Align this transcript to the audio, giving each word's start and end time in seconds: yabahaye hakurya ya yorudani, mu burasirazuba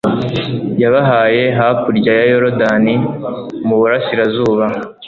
yabahaye 0.81 1.43
hakurya 1.57 2.11
ya 2.19 2.25
yorudani, 2.31 2.93
mu 3.65 3.75
burasirazuba 3.79 4.65